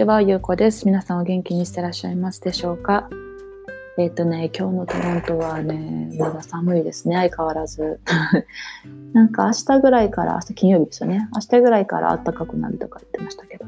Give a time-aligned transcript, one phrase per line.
[0.00, 0.86] ちは、ゆうこです。
[0.86, 3.10] 皆さんお元気にしてらっしゃいますでしょうか？
[3.98, 8.00] えっ、とね、今日のトロントはね、まだ寒いですね、相変わらず。
[9.12, 11.28] なんか明日ぐらいから、明日金曜日ですよね。
[11.34, 13.66] 明日ぐらいから暖かくなるとか言ってましたけど。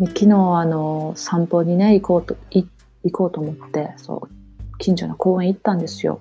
[0.00, 2.66] で昨日、あの、散歩にね、行こうと、行
[3.10, 4.28] こうと思って、そう、
[4.76, 6.20] 近所の公園行ったんですよ。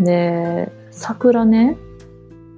[0.00, 1.76] で、桜ね、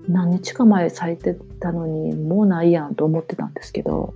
[0.08, 4.14] 何日か前咲いてたのにもうないやんと思ってたんですけど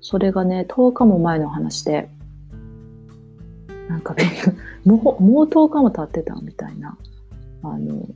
[0.00, 2.08] それがね10日も前の話で
[3.88, 4.14] なんか
[4.84, 6.96] もうもう10日も経ってたみたいな
[7.62, 8.06] あの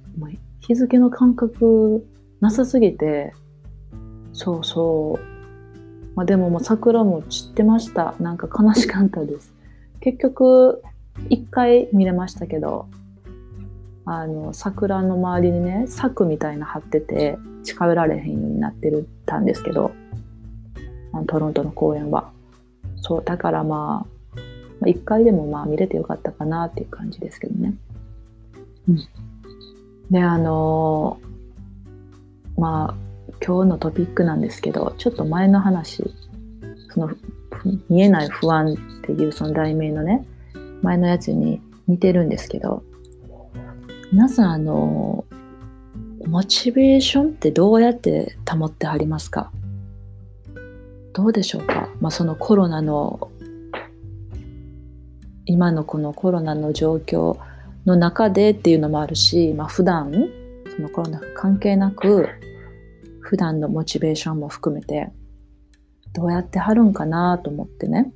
[0.60, 2.06] 日付の感覚
[2.40, 3.34] なさすぎて
[4.32, 8.14] そうそう、まあ、でももう桜も散ってました。
[8.18, 9.54] なんか悲しかったです。
[10.00, 10.82] 結局
[11.28, 12.86] 1回見れましたけど
[14.04, 19.92] あの桜の周りにね柵みたいな張ってて近寄られへんようになってるたんですけど。
[21.26, 22.30] トロントの公園は。
[22.96, 24.06] そうだからま
[24.82, 27.74] あ1回でもまあ見れてよかったかなっていう感じですけどね。
[28.88, 28.98] うん、
[30.10, 31.18] であの
[32.56, 32.94] まあ
[33.44, 36.14] 今日のトピックなんですけどちょっと前の話
[36.90, 37.10] その
[37.88, 40.26] 見えない不安っていうその題名のね
[40.82, 42.82] 前のやつに似てるんですけど
[44.12, 45.24] 皆さんあの
[46.26, 49.50] モチベーションってどうやって保ってはりますか？
[51.14, 53.30] どうでしょうか、まあ、そのコロナの
[55.46, 57.38] 今のこのコロナの状況
[57.86, 60.12] の中でっていうのもあるし、まあ、普段
[60.74, 62.28] そのコロナ関係なく
[63.20, 65.12] 普段のモチベーションも含めて
[66.12, 68.12] どうやってはるんかなと思ってね。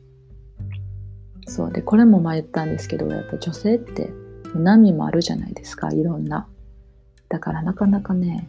[1.46, 1.72] そう。
[1.72, 4.10] でこれも前言ったんですけどやっぱ女性って
[4.54, 6.48] 波もあるじゃないですかいろんな。
[7.28, 8.48] だからなかなかね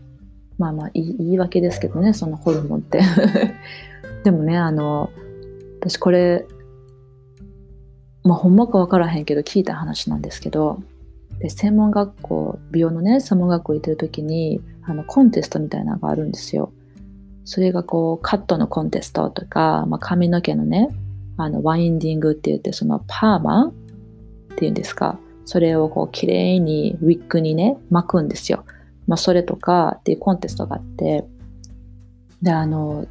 [0.57, 3.01] まあまあ言い言い訳ですけどねそのホルモンって。
[4.23, 5.11] でもねあの
[5.79, 6.45] 私これ
[8.23, 10.81] まあほんまか分からへんけど聞いた話なんですけど
[11.39, 16.73] で専門学校美容のね専門学校行ってる時にあのコンテストみたいなのがあるんですよ。
[17.45, 20.89] それがこうカットのコンテストとか、まあ、髪の毛のね
[21.37, 23.73] あのワインディングって言ってそのパーマっ
[24.55, 25.17] ていうんですか。
[25.45, 28.65] それをこう綺麗にウィッグにね巻くんですよ。
[29.07, 31.25] まあ、それとかっていうコンテストがあって。
[32.41, 33.07] であの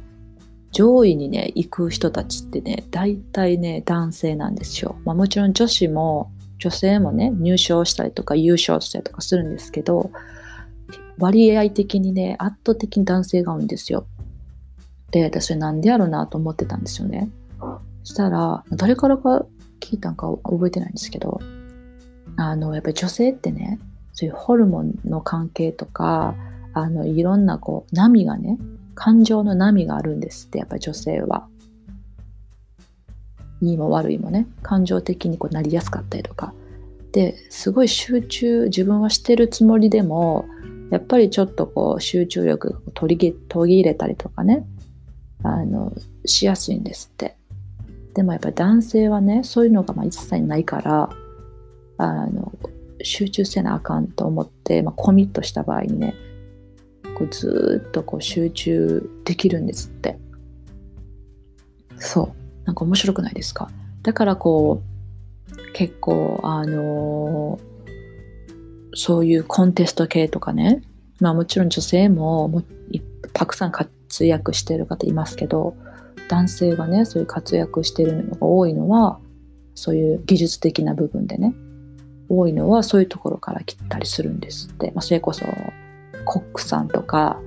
[0.71, 4.95] 上位にね行く人たちってね大体ね男性なんですよ。
[5.05, 10.11] まあ、もちろん女子も女性もね入賞したりとか優勝したりとかするんですけど
[11.17, 14.05] 割合的にね圧倒的に男性が多いんですよ。
[15.11, 17.29] で私なんでやろうなと思ってたんですよね。
[18.03, 19.45] そしたら誰からか
[19.79, 21.39] 聞いたんか覚えてないんですけど
[22.37, 23.79] あのやっぱり女性ってね
[24.13, 26.35] そういうホルモンの関係とか
[26.73, 28.57] あのいろんなこう波がね
[28.99, 31.47] 感情の波があるんですってやっぱり女性は。
[33.61, 34.45] いいも悪いもね。
[34.61, 36.53] 感情的にこうなりやすかったりとか。
[37.13, 40.45] ですごい集中自分はしてるつもりでも
[40.91, 44.65] やっぱりちょっとこう集中力が途切途切れたりとかね。
[45.43, 45.93] あの
[46.25, 47.37] しやすいんですって。
[48.13, 51.09] でもやっぱり男性はねそういうのがまあ一切ないから
[51.97, 52.51] あの
[53.01, 56.15] 集中せなあかんと思って、まあ、コミットした場合にね
[57.19, 60.17] こうずっとこう集中できるんですって。
[61.97, 62.65] そう。
[62.65, 63.69] なんか面白くないですか？
[64.01, 64.81] だからこ
[65.51, 67.59] う結構あの
[68.93, 70.81] そういうコンテスト系とかね。
[71.19, 72.63] まあもちろん女性も
[73.33, 75.75] たくさん活躍してる方いますけど
[76.29, 79.19] 男性がねそういう活躍してるのが多いのは
[79.75, 81.53] そういう技術的な部分でね。
[82.31, 85.45] 多いのはそういうところから来たりするんですって、まあ、それこそ
[86.31, 87.41] コックさんとか、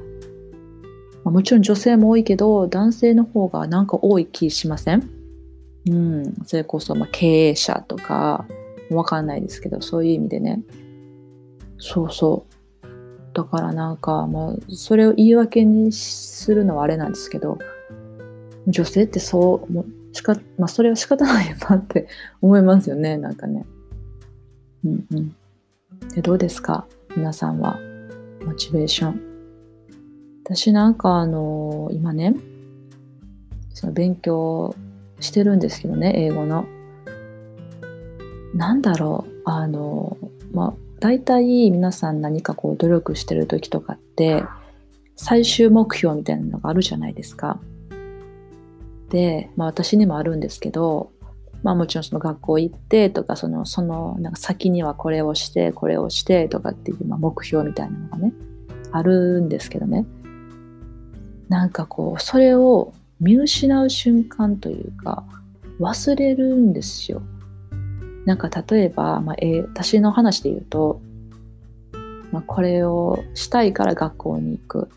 [1.23, 5.09] ま、もちろん女性も多いけど男性の方がなんか多い気しません？
[5.89, 6.35] うん。
[6.45, 8.45] それこそまあ経営者とか
[8.91, 10.63] わかんないですけどそういう意味でね。
[11.79, 12.45] そうそ
[12.83, 12.87] う。
[13.35, 17.59] だからなんかまあそれを言い訳にするのはあれなんですけど
[18.67, 22.09] 女性ってそうもしか、まあ、それは仕方ないよなって
[22.43, 23.65] 思いますよねなんかね。
[24.85, 25.37] うんうん。
[26.17, 26.85] で、どうですか？
[27.17, 27.79] 皆さんは。
[28.45, 29.21] モチベーション。
[30.45, 32.35] 私なんかあの、今ね、
[33.75, 34.75] その勉強
[35.21, 36.67] してるんですけどね、英語の。
[38.55, 40.17] なんだろう、あの、
[40.53, 44.45] まあ、大体皆さん何かこう努力してる時とかって、
[45.17, 47.61] 最終目標みたいなのがあるじゃないですか。
[49.11, 51.13] で、まあ私にもあるんですけど、
[51.63, 58.33] まあもちろんその学校行ってとかそのそのなんか先にはこれをしてこれをしてとかっていうまあ目標みたいなのがね
[58.91, 60.05] あるんですけどね
[61.49, 65.25] なんかこうそれを見失う瞬間というか
[65.81, 67.23] 忘れるんですよ。
[68.25, 71.01] なんか例えば、まあえー、私の話で言うと、
[72.31, 74.89] まあ、これをしたいから学校に行く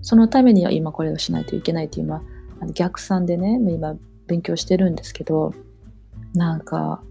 [0.00, 2.22] そのためには今これをしないといけないという、ま
[2.60, 3.94] あ、逆算でね今
[4.26, 5.54] 勉強してるんですけど
[6.34, 7.02] なんか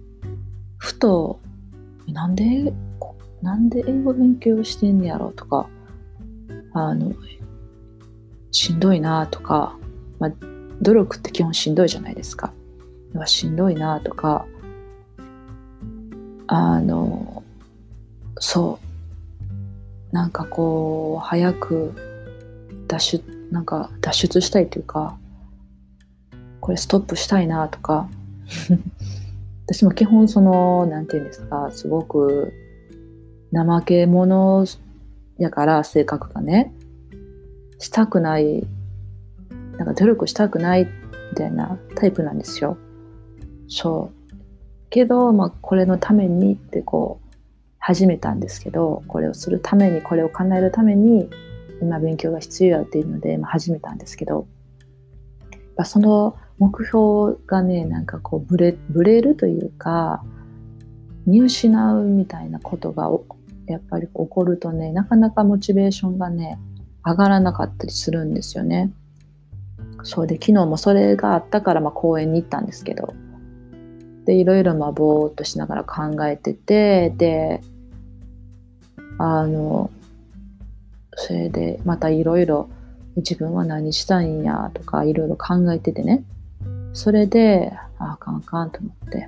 [0.78, 1.40] ふと
[2.08, 2.74] なんで
[3.42, 5.68] なんで英語勉強してんねやろとか
[6.74, 7.14] あの
[8.52, 9.78] しんどいなとか、
[10.20, 10.32] まあ、
[10.82, 12.54] 努力って基本しんどいじゃないですか。
[13.26, 14.46] しんどいなとか
[16.48, 17.44] あの
[18.40, 18.80] そ
[20.12, 21.94] うなんかこう早く
[22.88, 25.18] 脱出なんか脱出したいというか
[26.62, 28.10] これストップしたいなとか
[29.68, 32.54] 私も基本その何て言うんですかすごく
[33.54, 34.66] 怠け者
[35.38, 36.74] やから性格がね
[37.80, 38.68] したくない
[39.78, 40.88] なんか努力したくない
[41.32, 42.78] みたいなタイプなんですよ。
[43.68, 44.22] そう。
[44.90, 47.36] けど、まあ、これのためにってこう
[47.80, 51.30] 始めたんですけどこれをするためにこれを叶えるために
[51.82, 54.46] 今勉強が必要やっていうので、まあ、始めたんですけど
[55.84, 60.24] その目標がねなんかこうブレブレるというか
[61.26, 63.10] 見失うみたいなことが
[63.68, 66.60] やっぱり起こるとねなかなかモチベーションがね
[67.06, 68.92] 上がらなかったりするんですよね。
[70.04, 73.14] そうで昨日もそれがあったからまあ公園に行ったんですけど
[74.26, 77.62] でいろいろまあぼーっとしながら考えててで
[79.18, 79.92] あの
[81.16, 82.70] それでまたいろいろ
[83.18, 86.24] 自分は何したいんやとかいろいろ考えててね。
[86.94, 89.28] それであかんあかんと思って。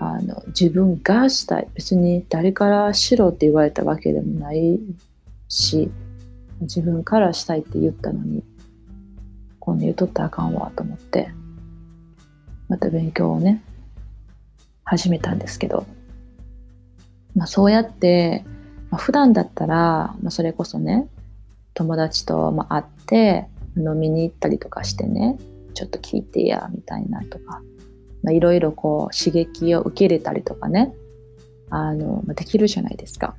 [0.00, 1.68] あの自分がしたい。
[1.74, 4.78] 別に誰からしろって言われたわけでもない
[5.48, 5.90] し
[6.60, 8.44] 自分からしたいって言ったのに
[9.58, 11.30] 今度言うとったらあかんわと思って
[12.68, 13.62] また勉強をね
[14.84, 15.84] 始めたんですけど、
[17.34, 18.44] まあ、そうやって
[18.90, 21.08] まあ、普段だったら、まあ、それこそね
[21.78, 23.46] 友達と、ま会って
[23.76, 25.38] 飲みに行ったりとかしてね
[25.74, 27.62] ちょっと聞いてやみたいなとか
[28.28, 30.92] いろいろこう刺激を受け入れたりとかね
[31.70, 33.36] あの、できるじゃないですか。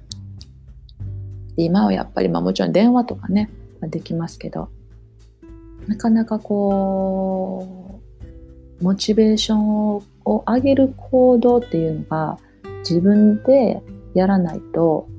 [1.57, 3.49] で今はやっぱり、まあ、もちろん電話とかね、
[3.81, 4.69] ま、できますけど
[5.87, 7.99] なかなかこ
[8.79, 12.37] うモチベーションを上げる行動っていうのが
[12.79, 13.81] 自分で
[14.13, 15.09] やらないと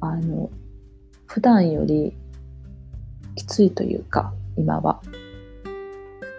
[0.00, 0.50] あの
[1.26, 2.16] 普段より
[3.34, 5.00] きついというか今は、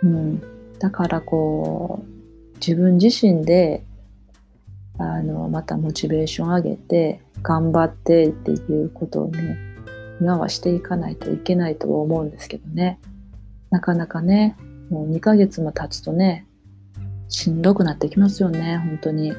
[0.04, 0.42] うん、
[0.80, 3.84] だからこう自分自身で
[4.98, 9.58] あのまたモチベーション上げて頑張ってっていうことをね
[10.22, 13.00] 今はしていかないといけないとは思うんですけどね。
[13.70, 14.56] なかなかね
[14.90, 16.46] もう2ヶ月も経つとね
[17.28, 19.34] しんどくなってきますよね本当に。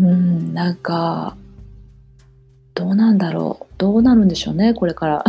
[0.00, 1.36] うんなんか
[3.00, 3.66] なんだろう。
[3.78, 5.24] どうなるんでしょうねこれから。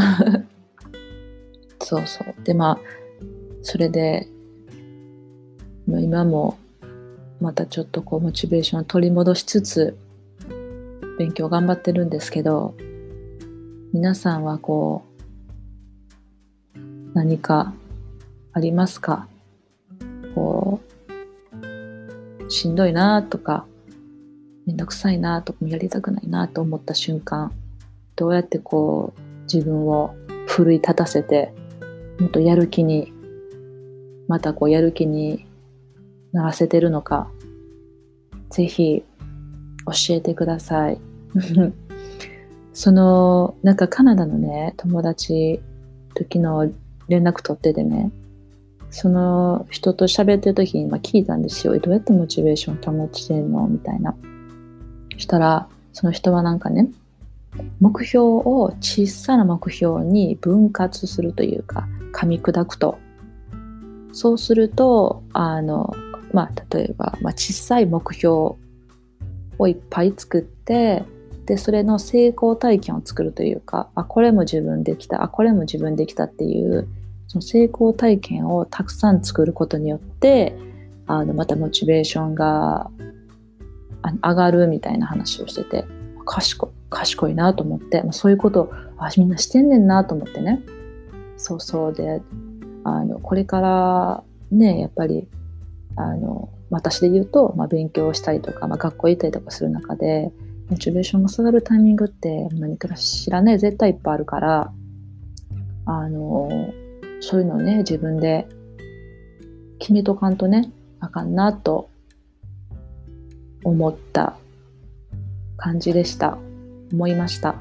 [1.82, 2.36] そうそう。
[2.44, 2.80] でまあ
[3.64, 4.28] それで
[5.88, 6.58] 今も
[7.40, 9.98] またちょっとこうモチベーションを取り戻しつつ
[11.18, 12.76] 勉強頑張ってるんですけど
[13.94, 15.04] 皆さんはこ
[16.76, 16.80] う
[17.14, 17.74] 何か
[18.54, 19.28] ありますか？
[20.36, 20.80] こ
[22.48, 23.66] うしんどいなとか
[24.66, 27.52] めんどくさいなとかやりたくないなと思った瞬間。
[28.22, 30.14] どうやってこう自分を
[30.46, 31.56] 奮い立たせて
[32.20, 33.12] もっとやる気に
[34.28, 35.48] またこうやる気に
[36.32, 37.32] ならせてるのか
[38.52, 39.04] ぜひ
[39.88, 41.02] 教えてください。
[42.74, 45.60] そのなんかカナダのね友達
[46.14, 46.70] 時の
[47.08, 48.12] 連絡取っててね
[48.92, 51.76] その人と喋ってる時に、ま、聞いたんですよ。
[51.80, 53.68] どうやってモチベーション保ってんの？
[53.68, 54.14] みたいな。
[55.18, 56.88] したらその人はなんかね
[57.80, 62.98] 目標を小さな目標に分割するというか噛み砕くと。
[64.14, 65.96] そうするとあの、
[66.34, 68.56] まあ、例えば、まあ、小さい目標
[69.58, 71.04] をいっぱい作って
[71.46, 76.90] でそれの成功体験を作るというかあこれも自分できたあこれも自分できたっていう
[77.28, 80.58] その成功体験をたくさん作ることによって
[81.08, 82.92] あのまたモチベーションが
[84.22, 86.01] 上がるみたいな話をしてて。
[86.26, 90.62] 賢い賢いなと思って、そういうことあみんなしてんねんなと思ってね。
[91.38, 92.22] そうそうで
[92.84, 95.28] あのこれからねやっぱり
[95.96, 100.32] あの私で言うと、まあ、勉強したりとか、まあ、学校行ったりとかする中で
[100.70, 104.72] モチベーションが下がるタイミングって何かしらね絶対いっぱいあるから
[105.86, 106.50] あの
[107.22, 108.48] そういうのをね、自分で
[109.80, 111.90] 決めとかんとね、あかんなと
[113.64, 114.36] 思った
[115.62, 116.38] 感じでした。
[116.92, 117.56] 思いました。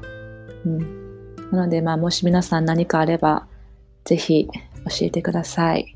[0.65, 1.35] うん。
[1.51, 3.47] なので、まあ、もし皆さん何かあれば、
[4.03, 5.95] ぜひ教えてください。